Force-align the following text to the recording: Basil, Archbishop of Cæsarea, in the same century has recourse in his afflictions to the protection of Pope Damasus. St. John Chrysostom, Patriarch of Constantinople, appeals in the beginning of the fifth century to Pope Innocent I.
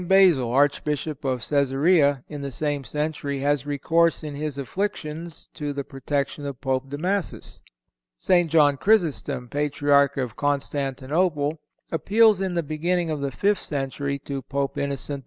Basil, 0.07 0.51
Archbishop 0.51 1.23
of 1.23 1.41
Cæsarea, 1.41 2.23
in 2.27 2.41
the 2.41 2.49
same 2.49 2.83
century 2.83 3.41
has 3.41 3.67
recourse 3.67 4.23
in 4.23 4.33
his 4.33 4.57
afflictions 4.57 5.47
to 5.53 5.73
the 5.73 5.83
protection 5.83 6.43
of 6.47 6.59
Pope 6.59 6.89
Damasus. 6.89 7.61
St. 8.17 8.49
John 8.49 8.77
Chrysostom, 8.77 9.47
Patriarch 9.47 10.17
of 10.17 10.35
Constantinople, 10.35 11.59
appeals 11.91 12.41
in 12.41 12.55
the 12.55 12.63
beginning 12.63 13.11
of 13.11 13.21
the 13.21 13.29
fifth 13.29 13.61
century 13.61 14.17
to 14.17 14.41
Pope 14.41 14.75
Innocent 14.75 15.19
I. 15.19 15.19